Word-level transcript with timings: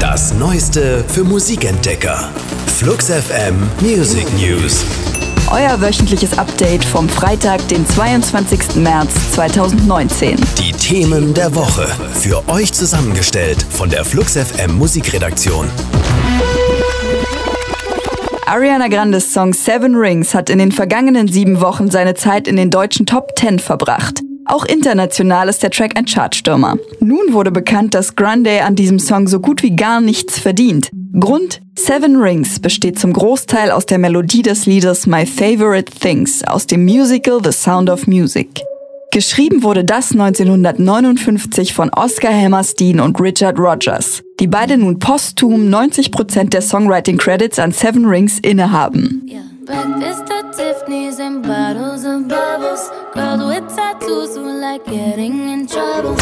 Das 0.00 0.32
Neueste 0.32 1.04
für 1.08 1.24
Musikentdecker. 1.24 2.30
Flux 2.78 3.10
FM 3.10 3.54
Music 3.82 4.26
News. 4.32 4.82
Euer 5.50 5.78
wöchentliches 5.78 6.38
Update 6.38 6.82
vom 6.82 7.06
Freitag, 7.06 7.68
den 7.68 7.86
22. 7.86 8.76
März 8.76 9.10
2019. 9.32 10.36
Die 10.58 10.72
Themen 10.72 11.34
der 11.34 11.54
Woche. 11.54 11.86
Für 12.14 12.48
euch 12.48 12.72
zusammengestellt 12.72 13.62
von 13.68 13.90
der 13.90 14.06
Flux 14.06 14.38
FM 14.38 14.78
Musikredaktion. 14.78 15.68
Ariana 18.46 18.88
Grandes 18.88 19.34
Song 19.34 19.52
Seven 19.52 19.94
Rings 19.94 20.34
hat 20.34 20.48
in 20.48 20.58
den 20.58 20.72
vergangenen 20.72 21.28
sieben 21.28 21.60
Wochen 21.60 21.90
seine 21.90 22.14
Zeit 22.14 22.48
in 22.48 22.56
den 22.56 22.70
deutschen 22.70 23.04
Top 23.04 23.38
10 23.38 23.58
verbracht. 23.58 24.22
Auch 24.50 24.64
international 24.64 25.48
ist 25.48 25.62
der 25.62 25.70
Track 25.70 25.96
ein 25.96 26.06
Chartstürmer. 26.06 26.76
Nun 26.98 27.32
wurde 27.32 27.52
bekannt, 27.52 27.94
dass 27.94 28.16
Grande 28.16 28.64
an 28.64 28.74
diesem 28.74 28.98
Song 28.98 29.28
so 29.28 29.38
gut 29.38 29.62
wie 29.62 29.76
gar 29.76 30.00
nichts 30.00 30.40
verdient. 30.40 30.90
Grund 31.20 31.60
Seven 31.78 32.16
Rings 32.16 32.58
besteht 32.58 32.98
zum 32.98 33.12
Großteil 33.12 33.70
aus 33.70 33.86
der 33.86 33.98
Melodie 33.98 34.42
des 34.42 34.66
Liedes 34.66 35.06
My 35.06 35.24
Favorite 35.24 35.92
Things 35.92 36.42
aus 36.42 36.66
dem 36.66 36.84
Musical 36.84 37.38
The 37.44 37.52
Sound 37.52 37.88
of 37.88 38.08
Music. 38.08 38.48
Geschrieben 39.12 39.62
wurde 39.62 39.84
das 39.84 40.10
1959 40.10 41.72
von 41.72 41.90
Oscar 41.90 42.32
Hammerstein 42.32 42.98
und 42.98 43.20
Richard 43.20 43.56
Rogers, 43.56 44.24
die 44.40 44.48
beide 44.48 44.76
nun 44.76 44.98
posthum 44.98 45.68
90% 45.68 46.48
der 46.48 46.62
Songwriting-Credits 46.62 47.60
an 47.60 47.70
Seven 47.70 48.04
Rings 48.04 48.40
innehaben. 48.40 49.28
Yeah. 49.30 49.49
Breakfast 49.70 50.24
at 50.32 50.52
Tiffany's 50.52 51.20
and 51.20 51.42
bottles 51.42 52.04
of 52.04 52.26
bubbles. 52.26 52.90
Girls 53.14 53.44
with 53.44 53.76
tattoos 53.76 54.36
who 54.36 54.60
like 54.60 54.84
getting 54.84 55.48
in 55.48 55.68
trouble. 55.68 56.16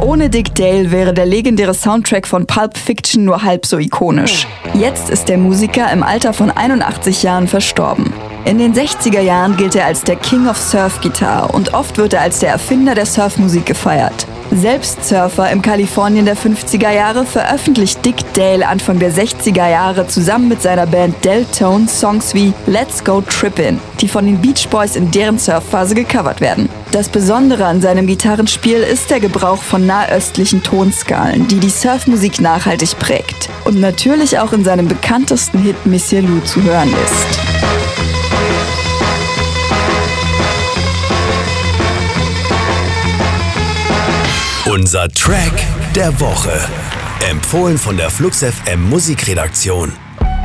Ohne 0.00 0.30
Dick 0.30 0.54
Dale 0.54 0.92
wäre 0.92 1.12
der 1.12 1.26
legendäre 1.26 1.74
Soundtrack 1.74 2.28
von 2.28 2.46
Pulp 2.46 2.78
Fiction 2.78 3.24
nur 3.24 3.42
halb 3.42 3.66
so 3.66 3.78
ikonisch. 3.78 4.46
Jetzt 4.74 5.10
ist 5.10 5.28
der 5.28 5.38
Musiker 5.38 5.90
im 5.92 6.04
Alter 6.04 6.32
von 6.32 6.52
81 6.52 7.24
Jahren 7.24 7.48
verstorben. 7.48 8.12
In 8.44 8.58
den 8.58 8.74
60er 8.74 9.20
Jahren 9.20 9.56
gilt 9.56 9.74
er 9.74 9.86
als 9.86 10.04
der 10.04 10.14
King 10.14 10.46
of 10.46 10.56
Surf 10.56 11.00
Guitar 11.00 11.52
und 11.52 11.74
oft 11.74 11.98
wird 11.98 12.12
er 12.12 12.20
als 12.20 12.38
der 12.38 12.50
Erfinder 12.50 12.94
der 12.94 13.06
Surfmusik 13.06 13.66
gefeiert. 13.66 14.26
Selbst 14.54 15.02
Surfer 15.08 15.50
im 15.50 15.62
Kalifornien 15.62 16.26
der 16.26 16.36
50er 16.36 16.90
Jahre 16.90 17.24
veröffentlicht 17.24 18.04
Dick 18.04 18.16
Dale 18.34 18.68
Anfang 18.68 18.98
der 18.98 19.10
60er 19.10 19.70
Jahre 19.70 20.06
zusammen 20.06 20.48
mit 20.48 20.60
seiner 20.60 20.86
Band 20.86 21.24
Deltone 21.24 21.88
Songs 21.88 22.34
wie 22.34 22.52
Let's 22.66 23.02
Go 23.02 23.22
Trippin', 23.22 23.78
die 24.02 24.08
von 24.08 24.26
den 24.26 24.38
Beach 24.38 24.68
Boys 24.68 24.94
in 24.94 25.10
deren 25.10 25.38
Surfphase 25.38 25.94
gecovert 25.94 26.42
werden. 26.42 26.68
Das 26.92 27.08
Besondere 27.08 27.64
an 27.64 27.80
seinem 27.80 28.06
Gitarrenspiel 28.06 28.76
ist 28.76 29.08
der 29.08 29.20
Gebrauch 29.20 29.62
von 29.62 29.86
nahöstlichen 29.86 30.62
Tonskalen, 30.62 31.48
die 31.48 31.58
die 31.58 31.70
Surfmusik 31.70 32.38
nachhaltig 32.38 32.98
prägt 32.98 33.48
und 33.64 33.80
natürlich 33.80 34.38
auch 34.38 34.52
in 34.52 34.64
seinem 34.64 34.86
bekanntesten 34.86 35.60
Hit 35.60 35.86
Monsieur 35.86 36.20
Lou 36.20 36.40
zu 36.40 36.62
hören 36.62 36.90
ist. 36.90 37.51
Unser 44.66 45.08
Track 45.08 45.52
der 45.96 46.20
Woche. 46.20 46.52
Empfohlen 47.28 47.76
von 47.76 47.96
der 47.96 48.10
Flux 48.10 48.44
FM 48.44 48.88
Musikredaktion. 48.88 49.92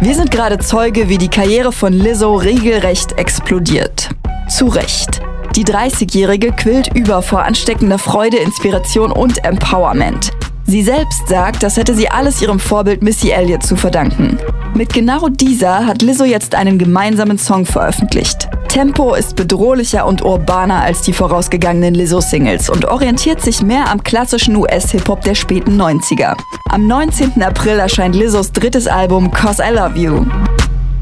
Wir 0.02 0.16
sind 0.16 0.32
gerade 0.32 0.58
Zeuge, 0.58 1.08
wie 1.08 1.20
die 1.20 1.28
Karriere 1.28 1.72
von 1.72 1.94
Lizzo 1.94 2.34
regelrecht 2.36 3.12
explodiert. 3.20 4.10
Zu 4.50 4.70
Recht. 4.70 5.22
Die 5.56 5.64
30-Jährige 5.64 6.52
quillt 6.52 6.96
über 6.96 7.22
vor 7.22 7.44
ansteckender 7.44 8.00
Freude, 8.00 8.38
Inspiration 8.38 9.12
und 9.12 9.46
Empowerment. 9.46 10.32
Sie 10.70 10.84
selbst 10.84 11.30
sagt, 11.30 11.64
das 11.64 11.78
hätte 11.78 11.96
sie 11.96 12.10
alles 12.10 12.42
ihrem 12.42 12.60
Vorbild 12.60 13.02
Missy 13.02 13.30
Elliott 13.30 13.64
zu 13.64 13.78
verdanken. 13.78 14.38
Mit 14.76 14.92
genau 14.92 15.30
dieser 15.30 15.86
hat 15.86 16.02
Lizzo 16.02 16.26
jetzt 16.26 16.56
einen 16.56 16.78
gemeinsamen 16.78 17.38
Song 17.38 17.66
veröffentlicht. 17.66 18.50
Tempo 18.68 19.14
ist 19.14 19.38
bedrohlicher 19.38 20.06
und 20.06 20.26
urbaner 20.26 20.82
als 20.82 21.04
die 21.04 21.14
vorausgegangenen 21.14 21.96
Lizzo-Singles 21.96 22.70
und 22.70 22.84
orientiert 22.84 23.42
sich 23.42 23.62
mehr 23.62 23.90
am 23.90 24.04
klassischen 24.04 24.58
US-Hip-Hop 24.58 25.22
der 25.22 25.36
späten 25.36 25.82
90er. 25.82 26.36
Am 26.70 26.86
19. 26.86 27.42
April 27.42 27.80
erscheint 27.80 28.14
Lizzos 28.14 28.52
drittes 28.52 28.88
Album 28.88 29.32
Cause 29.32 29.64
I 29.66 29.74
Love 29.74 29.98
You. 29.98 30.26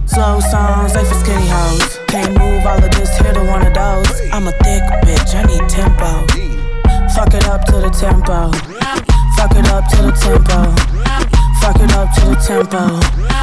Slow 0.06 0.40
songs, 0.42 0.94
they 0.94 1.04
for 1.04 1.16
skinny 1.16 1.50
hoes. 1.50 2.00
Can't 2.06 2.38
move 2.38 2.64
all 2.68 2.78
of 2.78 2.92
this, 2.92 3.18
here 3.18 3.34
to 3.34 3.40
one 3.40 3.66
of 3.66 3.74
those. 3.74 4.22
I'm 4.32 4.48
a 4.48 4.52
thick 4.64 4.84
bitch, 5.02 5.34
I 5.34 5.42
need 5.48 5.68
tempo. 5.68 6.24
Fuck 7.16 7.34
it 7.34 7.48
up 7.50 7.66
to 7.66 7.82
the 7.82 7.90
tempo. 7.90 8.75
Fuck 9.46 9.58
it 9.60 9.68
up 9.68 9.88
to 9.90 9.98
the 9.98 10.12
tempo. 10.12 10.76
Fuck 11.62 11.80
it 11.80 11.94
up 11.94 12.12
to 12.16 12.22
the 12.22 12.36
tempo. 12.36 13.00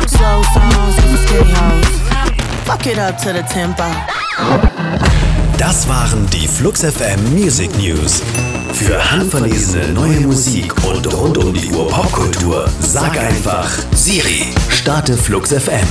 Slow 0.09 0.43
songs 0.53 0.97
for 0.99 1.17
skinny 1.23 1.53
hoes. 1.55 2.67
Fuck 2.67 2.87
it 2.89 2.99
up 2.99 3.19
to 3.19 3.33
the 3.33 3.45
tempo. 3.45 3.85
Das 5.59 5.89
waren 5.89 6.27
die 6.33 6.49
Flux 6.49 6.81
FM 6.81 7.33
Music 7.33 7.71
News. 7.79 8.21
Für 8.73 9.13
handverlesene 9.13 9.93
neue 9.93 10.23
Musik 10.23 10.75
und 10.85 11.07
rund 11.13 11.39
um 11.39 11.55
die 11.55 11.71
Uhr 11.71 11.87
Popkultur, 11.87 12.69
sag 12.81 13.17
einfach 13.17 13.71
Siri, 13.95 14.53
starte 14.71 15.17
Flux 15.17 15.53
FM. 15.53 15.87